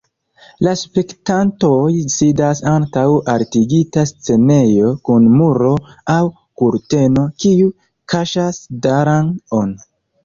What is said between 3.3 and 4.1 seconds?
altigita